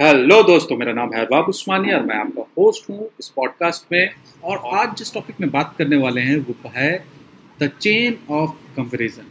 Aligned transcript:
Hello 0.00 0.42
दोस्तों, 0.42 0.76
मेरा 0.76 0.92
नाम 0.92 1.12
है 1.14 1.20
अरबाब 1.20 1.44
उस्मानी 1.44 1.92
और 1.92 2.02
मैं 2.06 2.16
आपका 2.16 2.42
होस्ट 2.58 2.88
हूँ 2.90 3.08
इस 3.20 3.28
पॉडकास्ट 3.36 3.92
में। 3.92 4.10
और 4.44 4.60
आज 4.74 4.94
जिस 4.98 5.12
टॉपिक 5.14 5.40
में 5.40 5.50
बात 5.50 5.74
करने 5.78 5.96
वाले 5.96 6.20
हैं, 6.20 6.36
वो 6.38 6.70
है 6.74 7.04
द 7.62 7.68
चेन 7.80 8.18
ऑफ़ 8.30 8.50
कंपैरिजन 8.76 9.24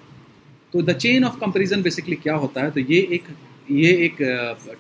तो 0.74 0.82
the 0.82 0.94
chain 0.96 1.24
of 1.24 1.40
comparison 1.40 1.82
basically 1.82 2.16
क्या 2.16 2.36
होता 2.36 2.64
है? 2.64 2.72
तो 2.72 2.80
ये 2.80 3.00
एक 3.12 3.30
ये 3.72 3.94
एक 4.06 4.18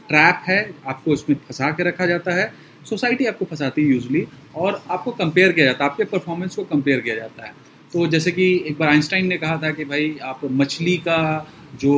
ट्रैप 0.07 0.43
है, 0.47 0.59
आपको 0.87 1.13
इसमें 1.13 1.35
फंसा 1.37 1.71
के 1.71 1.83
रखा 1.83 2.05
जाता 2.05 2.35
है। 2.35 2.51
सोसाइटी 2.89 3.25
आपको 3.25 3.45
फंसाती 3.45 3.83
है 3.83 3.93
यूजली 3.93 4.27
और 4.55 4.81
आपको 4.89 5.11
कंपेयर 5.13 5.51
किया 5.51 5.65
जाता 5.65 5.83
है, 5.83 5.89
आपके 5.91 6.03
परफॉर्मेंस 6.05 6.55
को 6.55 6.63
कंपेयर 6.65 6.99
किया 6.99 7.15
जाता 7.15 7.45
है। 7.45 7.53
तो 7.93 8.07
जैसे 8.07 8.31
कि 8.31 8.45
एक 8.67 8.77
बार 8.77 8.89
आइंस्टाइन 8.89 9.27
ने 9.27 9.37
कहा 9.37 9.57
था 9.57 9.71
कि 9.71 9.85
भाई, 9.85 10.17
आप 10.23 10.39
मछली 10.53 10.95
का 10.99 11.19
जो 11.81 11.93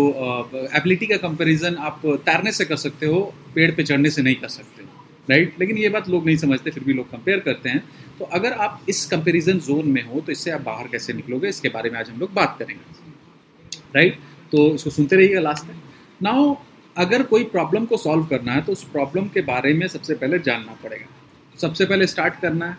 एबिलिटी 0.75 1.05
का 1.05 1.17
कंपैरिजन 1.19 1.75
आप 1.77 2.01
तैरने 2.05 2.51
से 2.51 2.65
कर 2.65 2.75
सकते 2.77 3.05
हो, 3.05 3.21
पेड़ 3.55 3.71
पे 3.71 3.83
चढ़ने 3.83 4.09
से 4.09 4.21
नहीं 4.21 4.35
कर 4.35 4.47
सकते, 4.49 4.83
राइट? 5.27 5.55
लेकिन 5.59 5.77
ये 5.77 5.89
बात 5.89 6.09
लोग 6.09 6.25
नहीं 6.25 6.37
समझते, 6.37 6.71
फिर 6.71 6.83
भी 6.83 6.93
लोग 6.93 7.11
कंपेयर 7.11 7.39
करते 7.39 7.69
हैं। 7.69 7.83
तो 8.19 8.25
अगर 8.33 8.53
आप 8.53 8.85
इस 8.89 9.05
कंपैरिजन 9.05 9.59
जोन 9.61 9.87
में 9.87 10.01
हो 10.03 10.21
तो 10.21 10.31
इससे 10.31 10.51
आप 10.51 10.61
बाहर 10.61 10.87
कैसे 10.87 11.13
निकलोगे? 11.13 11.49
इसके 11.49 11.69
बारे 11.69 11.89
में 11.89 11.99
आज 11.99 12.09
हम 12.09 12.19
लोग 12.19 12.33
बात 12.33 12.55
करेंगे, 12.59 12.81
राइट? 13.95 14.19
तो 14.51 14.73
इसको 14.75 14.89
सुनते 14.89 15.15
रहिएगा 15.15 15.39
लास्ट 15.41 15.65
तक। 15.65 15.75
नाउ, 16.21 16.55
अगर 16.95 17.23
कोई 17.25 17.43
प्रॉब्लम 17.45 17.85
को 17.85 17.97
सॉल्व 17.97 18.25
करना 18.25 18.51
है 18.51 18.61
तो 18.61 18.71
उस 18.71 18.83
प्रॉब्लम 18.89 19.27
के 19.27 19.41
बारे 19.43 19.73
में 19.73 19.87
सबसे 19.87 20.13
पहले 20.15 20.39
जानना 20.41 20.77
पड़ेगा। 20.83 21.57
सबसे 21.57 21.85
पहले 21.85 22.07
स्टार्ट 22.07 22.39
करना 22.41 22.65
है, 22.65 22.77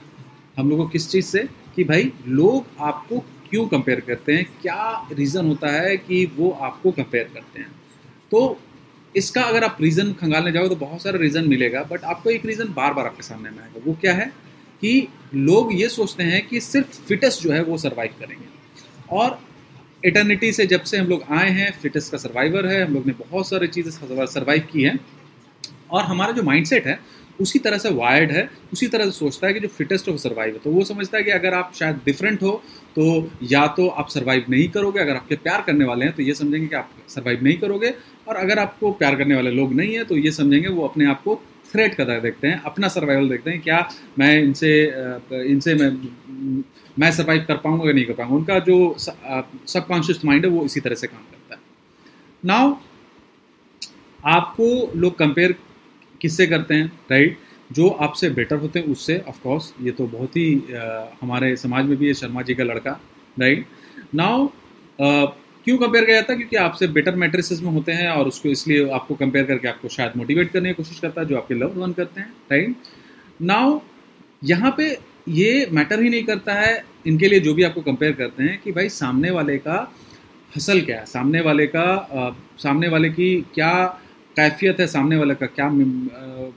हम 0.56 0.70
लोग 0.70 0.79
को 0.79 0.87
किस 0.88 1.09
चीज़ 1.09 1.27
से? 1.27 1.48
कि 1.77 1.84
भाई 1.84 2.12
लोग 2.29 2.66
आपको 2.80 3.19
क्यों 3.51 3.66
कंपेयर 3.69 4.01
करते 4.01 4.33
हैं? 4.33 4.45
क्या 4.62 5.09
रीज़न 5.12 5.47
होता 5.47 5.70
है 5.73 5.96
कि 5.96 6.24
वो 6.37 6.51
आपको 6.62 6.91
कंपेयर 6.93 7.30
करते 7.34 7.60
हैं? 7.60 7.70
तो 8.33 8.60
इसका 9.15 9.43
अगर 9.43 9.65
आप 9.65 9.77
रीज़न 9.80 10.12
खंगालने 10.12 10.52
जाओ 10.52 10.69
तो 10.69 10.77
बहुत 10.77 11.02
सारा 11.02 11.19
रीज़न 11.19 11.48
मिलेगा 11.48 11.83
बट 11.83 12.05
आपको 12.05 12.30
एक 12.30 12.45
रीज़न 12.46 12.73
बार 12.73 12.93
बार 12.95 13.06
आपके 13.06 13.23
सामने 13.23 13.51
में 13.51 13.59
आएगा। 13.59 13.80
वो 13.87 13.96
क्या 14.01 14.15
है 14.15 14.27
कि 14.82 15.09
लोग 15.35 15.73
ये 15.74 15.88
सोचते 15.88 16.23
हैं 16.23 16.46
कि 16.49 16.60
सिर्फ़ 16.60 17.01
फिटेस्ट 17.01 17.43
जो 17.43 17.52
है 17.52 17.62
वो 17.62 17.79
सर्वाइव 17.79 18.15
करेंगे। 18.21 18.46
और 19.10 19.38
इटर्निटी 20.05 20.52
से 20.52 20.66
जब 20.66 20.82
से 20.82 20.99
हम 20.99 21.07
लोग 21.07 21.23
आए 21.30 21.49
हैं 21.51 21.71
फिटेस्ट 21.73 22.12
का 22.12 22.18
सर्वाइवर 22.18 22.66
है, 22.66 22.84
हम 22.84 22.95
लोग 22.95 23.07
ने 23.07 23.12
बहुत 23.21 23.49
सारी 23.49 23.66
चीज़ें 23.68 24.27
सर्वाइव 24.27 24.68
की 24.73 24.82
हैं। 24.82 24.99
और 25.90 26.05
हमारा 26.05 26.32
जो 26.32 26.43
माइंडसेट 26.43 26.87
है 26.87 26.99
उसी 27.41 27.59
तरह 27.59 27.79
से 27.79 27.91
वायर्ड 27.93 28.30
है, 28.33 28.49
उसी 28.73 28.87
तरह 28.88 29.05
से 29.05 29.10
सोचता 29.13 29.46
है 29.46 29.52
कि 29.55 29.60
जो 29.60 29.69
फिटेस्ट 29.71 30.09
ऑफ़ 30.09 30.16
सर्वाइव 30.19 30.55
है। 30.55 30.60
तो 30.60 30.71
वो 30.71 30.85
समझता 30.85 31.16
है 31.19 31.24
कि 31.24 31.30
अगर 31.33 31.55
आप 31.55 31.73
शायद 31.74 32.01
डिफरेंट 32.07 32.43
हो 32.43 32.51
तो 32.96 33.30
या 33.45 33.66
तो 33.69 33.87
आप 33.88 34.09
सर्वाइव 34.09 34.45
नहीं 34.49 34.69
करोगे, 34.71 35.01
अगर 35.01 35.16
आपके 35.16 35.37
प्यार 35.38 35.63
करने 35.63 35.85
वाले 35.85 36.05
हैं 36.05 36.15
तो 36.15 36.23
ये 36.23 36.35
समझेंगे 36.35 36.66
कि 36.66 36.77
आप 36.77 36.91
सर्वाइव 37.09 37.45
नहीं 37.45 37.57
करोगे, 37.59 37.95
और 38.29 38.37
अगर 38.37 38.59
आपको 38.59 38.93
प्यार 38.95 39.16
करने 39.16 39.35
वाले 39.35 39.51
लोग 39.52 39.73
नहीं 39.74 39.95
हैं 39.95 40.05
तो 40.07 40.16
ये 40.16 40.30
समझेंगे 40.33 40.68
वो 40.68 40.87
अपने 40.88 41.07
आप 41.07 41.23
को 41.23 41.41
थ्रेट 41.66 41.95
करता 41.95 42.18
देखते 42.21 42.49
हैं, 42.49 42.61
अपना 42.63 42.88
सर्वाइवल 42.88 43.29
देखते 43.29 43.51
हैं, 43.51 43.61
क्या 43.63 43.88
मैं 44.18 44.43
इनसे 44.43 44.71
इनसे 45.46 45.74
मैं 45.74 45.91
मैं 46.99 47.11
सर्वाइव 47.13 47.45
कर 47.49 47.57
पाऊँगा 47.57 47.87
या 47.87 47.93
नहीं 47.93 48.05
कर 48.05 48.13
पाऊँगा। 48.15 48.37
उनका 48.37 48.59
जो 48.61 48.96
सबकॉन्शियस 48.99 50.24
माइंड 50.24 50.45
है, 50.45 50.51
वो 50.51 50.65
इसी 50.65 50.80
तरह 50.80 50.95
से 50.95 51.07
काम 51.07 51.23
करता 51.23 51.55
है। 51.55 51.61
नाउ 52.43 52.74
आपको 54.29 54.93
लोग 54.96 55.18
कंपेयर 55.18 55.55
किससे 56.21 56.46
करते 56.46 56.74
हैं 56.74 56.93
राइट 57.10 57.38
जो 57.73 57.88
आपसे 57.88 58.30
बेटर 58.30 58.57
होते 58.57 58.79
हैं 58.79 58.87
उससे 58.87 59.18
ऑफकोर्स 59.29 59.74
ये 59.82 59.90
तो 59.90 60.07
बहुत 60.07 60.37
ही 60.37 60.74
आ, 60.74 61.04
हमारे 61.23 61.57
समाज 61.57 61.85
में 61.85 61.96
भी 61.99 62.07
है 62.07 62.15
शर्मा 62.15 62.43
जी 62.43 62.54
का 62.54 62.65
लड़का 62.65 63.01
राइट 63.40 63.66
नाउ 64.15 64.49
क्यों 65.65 65.78
कंपेयर 65.78 66.04
किया 66.04 66.16
जाता 66.16 66.32
है? 66.32 66.37
क्योंकि 66.38 66.56
आपसे 66.56 66.87
बेटर 66.87 67.15
मैट्रिसेस 67.15 67.60
में 67.62 67.71
होते 67.71 67.93
हैं 67.93 68.09
और 68.10 68.28
उसको 68.28 68.49
इसलिए 68.49 68.88
आपको 68.91 69.15
कंपेयर 69.15 69.44
करके 69.44 69.69
आपको 69.69 69.88
शायद 69.88 70.12
मोटिवेट 70.16 70.50
करने 70.50 70.69
की 70.69 70.75
कोशिश 70.75 70.99
करता 70.99 71.21
है 71.21 71.27
जो 71.27 71.37
आपके 71.37 71.54
लव 71.54 71.78
वन 71.81 71.93
करते 71.93 72.21
हैं 72.21 72.32
राइट 72.53 72.75
नाउ 73.43 73.81
यहाँ 74.44 74.75
पे 74.77 74.99
ये 75.28 75.69
मैटर 75.72 76.03
ही 76.03 76.09
नहीं 76.09 76.25
करता 76.25 76.55
है 76.55 76.84
इनके 77.06 77.28
लिए 77.28 77.41
जो 77.41 77.55
भी 77.55 77.62
आपको 77.62 77.81
कंपेयर 77.81 78.12
करते 78.12 78.43
हैं 78.43 78.61
कि 78.65 78.73
भाई 78.73 78.89
सामने 78.89 79.31
वाले 79.31 79.59
का 79.59 79.93
हसल 80.56 80.81
क्या 80.81 80.99
है 80.99 81.06
सामने 81.06 81.41
वाले 81.41 81.67
का 81.67 81.83
आ, 81.83 82.31
सामने 82.59 82.89
वाले 82.89 83.09
की 83.09 83.47
क्या 83.55 84.00
कैफियत 84.41 84.81
है 84.81 84.87
सामने 84.87 85.17
वाले 85.17 85.34
का, 85.34 85.47
क्या 85.47 85.69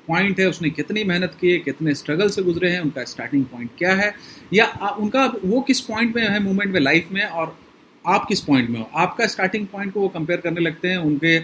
पॉइंट 0.08 0.40
है, 0.40 0.50
उसने 0.50 0.70
कितनी 0.70 1.04
मेहनत 1.04 1.34
की 1.42 1.52
है, 1.52 1.58
कितने 1.60 1.94
स्ट्रगल 1.94 2.30
से 2.30 2.44
गुजरे 2.44 2.70
हैं, 2.70 2.80
उनका 2.80 3.04
स्टार्टिंग 3.04 3.44
पॉइंट 3.46 3.70
क्या 3.78 3.94
है? 3.94 4.14
या 4.54 4.66
उनका, 5.00 5.26
वो 5.46 5.62
किस 5.62 5.80
पॉइंट 5.80 6.16
में 6.16 6.24
है 6.24 6.40
मूवमेंट 6.44 6.74
में 6.74 6.80
लाइफ 6.82 7.10
में, 7.12 7.24
और 7.24 7.58
आप 8.06 8.26
किस 8.30 8.42
पॉइंट 8.42 8.70
में 8.70 8.80
हो? 8.80 8.90
आपका 8.96 9.26
स्टार्टिंग 9.28 9.66
पॉइंट 9.68 9.94
को 9.94 10.00
वो 10.00 10.08
कंपेयर 10.10 10.40
करने 10.42 10.62
लगते 10.62 10.88
हैं 10.88 10.98
उनके 11.00 11.38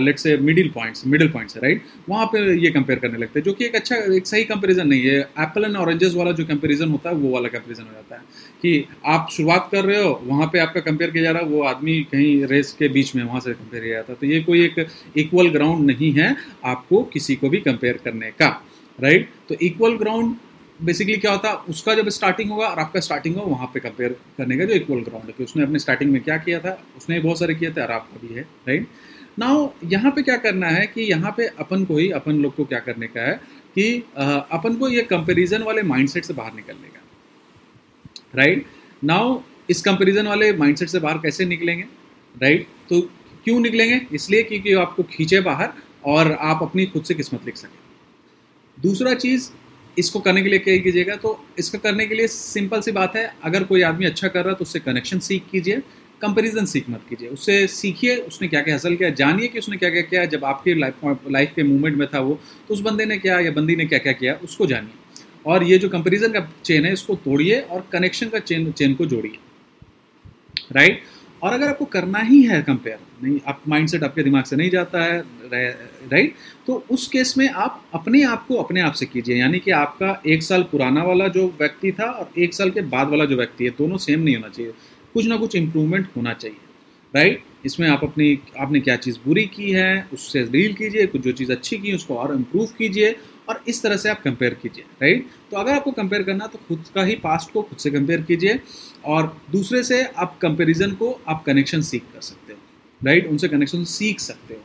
लेट 0.00 0.18
से 0.18 0.36
middle 0.38 0.68
points 0.74 1.06
middle 1.06 1.28
points 1.30 1.56
right 1.56 1.82
वहाँ 2.08 2.26
पे 2.32 2.40
ये 2.58 2.70
कंपेयर 2.70 2.98
करने 2.98 3.18
लगते 3.18 3.38
हैं, 3.38 3.44
जो 3.44 3.52
कि 3.52 3.64
एक 3.64 3.74
अच्छा 3.76 3.96
एक 4.14 4.26
सही 4.26 4.44
कंपैरिजन 4.44 4.88
नहीं 4.88 5.02
है। 5.02 5.18
एप्पल 5.18 5.64
एंड 5.64 5.76
ऑरेंजेस 5.76 6.14
वाला 6.14 6.32
जो 6.32 6.44
कंपैरिजन 6.44 6.90
होता 6.90 7.10
है, 7.10 7.16
वो 7.16 7.30
वाला 7.30 7.48
कंपैरिजन 7.48 7.82
हो 7.82 7.92
जाता 7.92 8.14
है 8.14 8.22
कि 8.62 8.86
आप 9.06 9.28
शुरुआत 9.32 9.68
कर 9.72 9.84
रहे 9.84 10.02
हो, 10.02 10.20
वहाँ 10.24 10.46
पे 10.52 10.58
आपका 10.58 10.80
कंपेयर 10.80 11.10
किया 11.10 11.22
जा 11.24 11.30
रहा 11.30 11.42
है, 11.42 11.48
वो 11.48 11.62
आदमी 11.64 12.00
कहीं 12.12 12.46
रेस 12.46 12.72
के 12.78 12.88
बीच 12.88 13.14
में 13.16 13.24
वहाँ 13.24 13.40
से 13.40 13.52
कंपेयर 13.52 13.84
किया 13.84 13.94
जाता 13.94 14.12
है। 14.12 14.18
तो 14.20 14.26
ये 14.26 14.40
कोई 14.42 14.64
एक 14.64 14.86
इक्वल 15.16 15.48
ग्राउंड 15.50 15.86
नहीं 15.86 16.12
है 16.12 16.34
आपको 16.64 17.02
किसी 17.12 17.36
को 17.36 17.48
भी 17.48 17.60
कंपेयर 17.60 18.00
करने 18.04 18.30
का 18.32 18.48
राइट 18.98 19.20
right? 19.20 19.48
तो 19.48 19.54
इक्वल 19.66 19.96
ग्राउंड 19.96 20.34
बेसिकली 20.80 21.16
क्या 21.16 21.30
होता 21.32 21.48
है 21.50 21.56
उसका 21.68 21.94
जब 21.94 22.08
स्टार्टिंग 22.10 22.50
होगा 22.50 22.66
और 22.66 22.78
आपका 22.78 23.00
स्टार्टिंग 23.00 23.36
होगा, 23.36 23.46
वहाँ 23.46 23.70
पे 23.74 23.80
कंपेयर 23.80 24.12
करने 24.38 24.56
का 24.58 24.64
जो 24.64 24.74
इक्वल 24.74 25.00
ग्राउंड 25.04 25.26
है 25.26 25.32
कि 25.38 25.44
उसने 25.44 25.62
अपने 25.62 25.78
स्टार्टिंग 25.78 26.10
में 26.12 26.20
क्या 26.22 26.36
किया 26.38 26.58
था, 26.60 26.72
उसने 26.96 27.20
बहुत 27.20 27.38
सारे 27.38 27.54
किए 27.54 27.70
थे 27.70 27.82
और 27.82 27.90
आपका 27.92 28.26
भी 28.26 28.34
है 28.34 28.42
राइट 28.68 28.86
नाउ 29.38 29.68
यहाँ 29.84 30.10
पे 30.12 30.22
क्या 30.22 30.36
करना 30.38 30.68
है 30.68 30.86
कि 30.86 31.02
यहाँ 31.02 31.34
पे 31.36 31.46
अपन 31.58 31.84
को 31.84 31.96
ही, 31.96 32.10
अपन 32.10 32.42
लोग 32.42 32.54
को 32.56 32.64
क्या 32.64 32.78
करने 32.80 33.06
का 33.06 33.20
है 33.20 33.34
कि 33.76 34.04
अपन 34.16 34.76
को 34.76 34.88
ये 34.88 35.02
कंपेरिजन 35.04 35.62
वाले 35.62 35.82
माइंडसेट 35.84 36.24
से 36.24 36.34
बाहर 36.34 36.54
निकलने 36.54 36.88
का 36.88 37.00
राइट 38.34 38.66
नाउ 39.04 39.38
इस 39.70 39.82
कंपेरिजन 39.82 40.26
वाले 40.26 40.52
माइंडसेट 40.54 40.88
से 40.88 40.98
बाहर 40.98 41.18
कैसे 41.18 41.44
निकलेंगे 41.46 41.84
राइट 42.34 42.66
तो 42.88 43.00
क्यों 43.44 43.60
निकलेंगे? 43.60 44.00
इसलिए 44.12 44.42
क्योंकि 44.42 44.72
आपको 44.76 45.02
खींचे 45.12 45.40
बाहर 45.40 45.72
और 46.06 46.32
आप 46.32 46.62
अपनी 46.62 46.86
खुद 46.86 47.04
से 47.04 47.14
किस्मत 47.14 47.46
लिख 47.46 47.56
सकें। 47.56 47.78
दूसरा 48.78 49.14
चीज़ 49.16 49.50
इसको 50.00 50.20
करने 50.20 50.42
के 50.42 50.48
लिए 50.48 50.58
क्या 50.60 50.76
कीजिएगा। 50.78 51.16
तो 51.16 51.38
इसको 51.58 51.78
करने 51.78 52.06
के 52.06 52.14
लिए 52.14 52.26
सिंपल 52.28 52.80
सी 52.80 52.92
बात 52.92 53.16
है, 53.16 53.32
अगर 53.44 53.64
कोई 53.64 53.82
आदमी 53.84 54.06
अच्छा 54.06 54.28
कर 54.28 54.40
रहा 54.40 54.50
है 54.50 54.56
तो 54.56 54.64
उससे 54.64 54.80
कनेक्शन 54.80 55.18
सीख 55.20 55.42
कीजिए 55.52 55.82
कंपैरिजन 56.22 56.64
सीख 56.66 56.88
मत 56.90 57.04
कीजिए। 57.08 57.28
उससे 57.30 57.66
सीखिए, 57.68 58.16
उसने 58.18 58.48
क्या 58.48 58.60
क्या 58.62 58.74
हासिल 58.74 58.96
किया, 58.96 59.10
जानिए 59.12 59.48
कि 59.48 59.58
उसने 59.58 59.76
क्या 59.76 59.90
क्या। 59.90 60.02
किया 60.02 60.24
जब 60.26 60.44
आपके 60.44 60.74
लाइफ 60.74 61.20
लाइफ 61.28 61.52
के 61.56 61.62
मूवमेंट 61.64 61.96
में 61.96 62.06
था 62.08 62.20
वो 62.20 62.38
तो 62.68 62.74
उस 62.74 62.80
बंदे 62.82 63.04
ने 63.06 63.18
क्या 63.18 63.38
या 63.40 63.50
बंदी 63.52 63.76
ने 63.76 63.86
क्या 63.86 63.98
क्या 63.98 64.12
किया 64.14 64.34
उसको 64.44 64.66
जानिए। 64.66 64.98
और 65.46 65.64
ये 65.64 65.78
जो 65.78 65.88
कंपेरिजन 65.88 66.32
का 66.32 66.40
चेन 66.64 66.84
है, 66.84 66.92
इसको 66.92 67.14
तोड़िए 67.18 67.60
और 67.60 67.86
कनेक्शन 67.92 68.28
का 68.28 68.38
चेन 68.40 68.70
चेन 68.72 68.94
को 68.94 69.06
जोड़िए। 69.06 69.38
राइट 70.72 71.02
और 71.42 71.52
अगर 71.52 71.68
आपको 71.68 71.84
करना 71.86 72.18
ही 72.20 72.42
है 72.42 72.60
कंपेयर 72.62 72.98
नहीं, 73.22 73.38
आप 73.46 73.62
माइंडसेट 73.68 74.02
आपके 74.04 74.22
दिमाग 74.22 74.44
से 74.44 74.56
नहीं 74.56 74.70
जाता 74.70 75.02
है 75.02 75.18
राइट 75.52 76.34
तो 76.66 76.82
उस 76.90 77.06
केस 77.08 77.34
में 77.38 77.48
आप 77.48 77.82
अपने 77.94 78.22
आप 78.24 78.46
को 78.48 78.56
अपने 78.56 78.80
आप 78.80 78.92
से 78.92 79.06
कीजिए, 79.06 79.36
यानी 79.36 79.58
कि 79.58 79.70
आपका 79.72 80.20
एक 80.26 80.42
साल 80.42 80.62
पुराना 80.62 81.02
वाला 81.04 81.28
जो 81.28 81.46
व्यक्ति 81.58 81.92
था 81.92 82.10
और 82.10 82.40
एक 82.42 82.54
साल 82.54 82.70
के 82.70 82.80
बाद 82.82 83.08
वाला 83.10 83.24
जो 83.24 83.36
व्यक्ति 83.36 83.64
है, 83.64 83.70
दोनों 83.70 83.96
सेम 83.98 84.20
नहीं 84.20 84.36
होना 84.36 84.48
चाहिए। 84.48 84.72
कुछ 85.14 85.26
ना 85.26 85.36
कुछ 85.36 85.56
इम्प्रूवमेंट 85.56 86.08
होना 86.16 86.32
चाहिए 86.34 86.56
राइट 87.14 87.42
इसमें 87.66 87.88
आप 87.88 88.04
अपनी, 88.04 88.38
आपने 88.58 88.80
क्या 88.80 88.96
चीज़ 88.96 89.16
बुरी 89.24 89.44
की 89.46 89.70
है, 89.70 90.06
उससे 90.12 90.42
डील 90.44 90.72
कीजिए, 90.74 91.06
कुछ 91.06 91.20
जो 91.22 91.32
चीज़ 91.32 91.52
अच्छी 91.52 91.76
की 91.78 91.92
उसको 91.92 92.16
और 92.16 92.34
इम्प्रूव 92.34 92.66
कीजिए 92.78 93.14
और 93.50 93.62
इस 93.68 93.82
तरह 93.82 93.96
से 93.96 94.08
आप 94.08 94.22
कंपेयर 94.22 94.54
कीजिए 94.62 94.84
राइट 95.02 95.26
तो 95.50 95.56
अगर 95.56 95.72
आपको 95.72 95.90
कंपेयर 95.92 96.22
करना 96.22 96.46
तो 96.46 96.58
खुद 96.68 96.84
का 96.94 97.02
ही 97.04 97.14
पास्ट 97.22 97.52
को 97.52 97.62
खुद 97.62 97.78
से 97.78 97.90
कंपेयर 97.90 98.22
कीजिए 98.22 98.58
और 99.06 99.36
दूसरे 99.52 99.82
से 99.84 100.02
आप 100.04 100.38
कंपेरिजन 100.42 100.92
को 100.94 101.18
आप 101.28 101.42
कनेक्शन 101.44 101.82
सीख 101.82 102.02
कर 102.12 102.20
सकते 102.22 102.52
हो 102.52 102.58
राइट 103.00 103.28
उनसे 103.28 103.48
कनेक्शन 103.48 103.84
सीख 103.86 104.20
सकते 104.20 104.54
हो। 104.54 104.60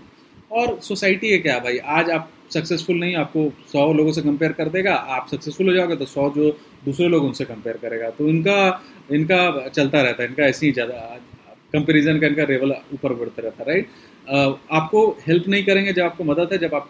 और 0.51 0.79
सोसाइटी 0.81 1.29
है 1.29 1.37
क्या 1.39 1.57
भाई? 1.59 1.77
आज 1.77 2.09
आप 2.11 2.29
सक्सेसफुल 2.51 2.99
नहीं, 2.99 3.15
आपको 3.15 3.51
सौ 3.67 3.93
लोगों 3.93 4.11
से 4.13 4.21
कंपेयर 4.21 4.51
कर 4.53 4.69
देगा, 4.69 4.93
आप 4.93 5.27
सक्सेसफुल 5.27 5.67
हो 5.69 5.73
जाओगे 5.75 5.95
तो 5.95 6.05
सौ 6.05 6.29
जो 6.31 6.49
दूसरे 6.85 7.07
लोग 7.07 7.23
उनसे 7.25 7.45
कंपेयर 7.45 7.77
करेगा। 7.77 8.09
तो 8.09 8.27
इनका 8.29 8.83
इनका 9.11 9.67
चलता 9.69 10.01
रहता 10.01 10.23
है, 10.23 10.29
इनका 10.29 10.43
ऐसे 10.45 10.65
ही 10.65 10.71
ज़्यादा 10.71 10.99
कंपेरिजन 11.73 12.19
का 12.19 12.27
इनका 12.27 12.43
लेवल 12.45 12.75
ऊपर 12.93 13.13
बढ़ता 13.13 13.41
रहता 13.41 13.63
है 13.63 13.69
राइट 13.69 14.59
आपको 14.71 15.07
हेल्प 15.27 15.47
नहीं 15.47 15.63
करेंगे 15.65 15.93
जब 15.93 16.03
आपको 16.03 16.23
मदद 16.23 16.53
है, 16.53 16.57
जब 16.59 16.75
आप 16.75 16.89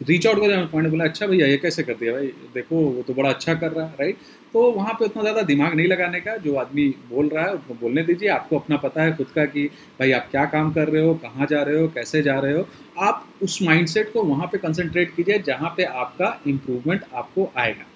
रीच 0.00 0.26
आउट 0.26 0.38
कर 0.38 0.64
पॉइंट 0.66 0.88
बोला 0.90 1.04
अच्छा 1.04 1.26
भैया, 1.26 1.46
ये 1.46 1.56
कैसे 1.56 1.82
कर 1.82 1.94
दिया 1.94 2.12
भाई? 2.12 2.26
देखो, 2.54 2.76
वो 2.76 3.02
तो 3.02 3.14
बड़ा 3.14 3.28
अच्छा 3.28 3.54
कर 3.54 3.72
रहा 3.72 3.86
है 3.86 3.94
राइट 4.00 4.16
तो 4.54 4.62
वहाँ 4.72 4.94
पे 4.94 5.04
उतना 5.04 5.22
ज़्यादा 5.22 5.42
दिमाग 5.42 5.74
नहीं 5.74 5.86
लगाने 5.86 6.20
का, 6.20 6.36
जो 6.36 6.54
आदमी 6.56 6.86
बोल 7.10 7.28
रहा 7.28 7.44
है, 7.44 7.52
उसको 7.54 7.74
बोलने 7.74 8.02
दीजिए। 8.02 8.28
आपको 8.28 8.58
अपना 8.58 8.76
पता 8.76 9.02
है 9.02 9.14
खुद 9.16 9.26
का 9.34 9.44
कि, 9.44 9.64
भाई, 10.00 10.10
आप 10.12 10.26
क्या 10.30 10.44
काम 10.46 10.72
कर 10.72 10.88
रहे 10.88 11.02
हो? 11.02 11.14
कहाँ 11.14 11.46
जा 11.46 11.62
रहे 11.62 11.80
हो? 11.80 11.86
कैसे 11.88 12.22
जा 12.22 12.38
रहे 12.38 12.52
हो? 12.52 12.66
आप 12.98 13.26
उस 13.42 13.58
माइंडसेट 13.62 14.12
को 14.12 14.22
वहाँ 14.22 14.46
पे 14.46 14.58
कंसंट्रेट 14.58 15.14
कीजिए, 15.16 15.38
जहाँ 15.38 15.72
पे 15.76 15.84
आपका 15.84 16.38
इम्प्रूवमेंट 16.46 17.04
आपको 17.14 17.50
आएगा। 17.56 17.86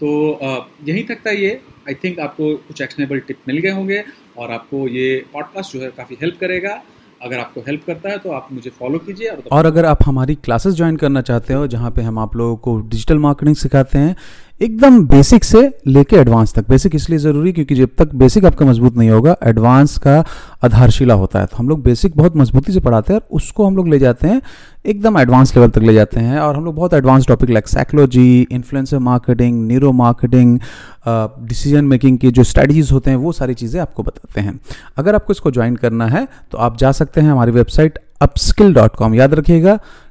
तो 0.00 0.08
यहीं 0.84 1.04
तक 1.06 1.26
था 1.26 1.30
ये। 1.30 1.60
आई 1.88 1.94
थिंक 1.94 2.18
आपको 2.20 2.54
कुछ 2.58 2.80
एक्शनेबल 2.82 3.20
टिप 3.20 3.38
मिल 3.48 3.58
गए 3.58 3.70
होंगे 3.70 4.02
और 4.38 4.50
आपको 4.50 4.86
ये 4.88 5.24
पॉडकास्ट 5.32 5.72
जो 5.72 5.80
है 5.80 5.90
काफ़ी 5.96 6.16
हेल्प 6.20 6.38
करेगा। 6.40 6.82
अगर 7.22 7.38
आपको 7.38 7.60
हेल्प 7.60 7.82
करता 7.86 8.10
है 8.10 8.18
तो 8.18 8.30
आप 8.30 8.48
मुझे 8.52 8.70
फॉलो 8.70 8.98
कीजिए 8.98 9.28
और, 9.28 9.42
और 9.52 9.66
अगर 9.66 9.84
आप 9.84 9.98
हमारी 10.06 10.34
क्लासेस 10.34 10.74
ज्वाइन 10.74 10.96
करना 10.96 11.20
चाहते 11.22 11.54
हो 11.54 11.66
जहाँ 11.66 11.90
पे 11.90 12.02
हम 12.02 12.18
आप 12.18 12.36
लोगों 12.36 12.56
को 12.56 12.78
डिजिटल 12.80 13.18
मार्केटिंग 13.18 13.56
सिखाते 13.56 13.98
हैं 13.98 14.16
एकदम 14.60 15.00
बेसिक 15.06 15.44
से 15.44 15.60
लेके 15.86 16.16
एडवांस 16.16 16.54
तक। 16.54 16.68
बेसिक 16.68 16.94
इसलिए 16.94 17.18
ज़रूरी 17.18 17.52
क्योंकि 17.52 17.74
जब 17.74 17.88
तक 17.98 18.14
बेसिक 18.14 18.44
आपका 18.44 18.66
मज़बूत 18.66 18.96
नहीं 18.96 19.10
होगा 19.10 19.34
एडवांस 19.46 19.96
का 19.98 20.24
आधारशिला 20.64 21.14
होता 21.14 21.40
है। 21.40 21.46
तो 21.46 21.56
हम 21.56 21.68
लोग 21.68 21.82
बेसिक 21.82 22.16
बहुत 22.16 22.36
मजबूती 22.36 22.72
से 22.72 22.80
पढ़ाते 22.80 23.12
हैं 23.12 23.20
और 23.20 23.36
उसको 23.36 23.66
हम 23.66 23.76
लोग 23.76 23.88
ले 23.88 23.98
जाते 23.98 24.28
हैं, 24.28 24.40
एकदम 24.84 25.18
एडवांस 25.18 25.54
लेवल 25.56 25.70
तक 25.70 25.82
ले 25.82 25.94
जाते 25.94 26.20
हैं 26.20 26.38
और 26.38 26.56
हम 26.56 26.64
लोग 26.64 26.74
बहुत 26.74 26.94
advance 26.94 27.26
topic 27.26 27.50
like 27.50 27.68
psychology 27.68 28.40
influencer 28.42 28.98
marketing 29.00 29.66
neuro 29.66 29.92
marketing 29.94 30.58
decision 31.08 31.84
making 31.84 32.18
की 32.18 32.30
जो 32.30 32.44
स्ट्रेटजीज 32.44 32.92
होते 32.92 33.10
हैं, 33.10 33.16
वो 33.18 33.32
सारी 33.32 33.54
चीज़ें 33.54 33.80
आपको 33.80 34.02
बताते 34.02 34.40
हैं। 34.40 34.58
अगर 34.96 35.14
आपको 35.14 35.32
इसको 35.32 35.50
ज्वाइन 35.50 35.76
करना 35.76 36.06
है 36.08 36.26
तो 36.52 36.58
आप 36.58 36.78
जा 36.78 36.92
सकते 36.94 37.20
हैं 37.20 37.30
हमारी 37.30 37.52
वेबसाइट 37.52 37.98
अपस्किल 38.22 38.72
डॉट 38.74 38.94
कॉम 38.96 39.14
याद 39.14 39.34
रखिएगा 39.34 39.78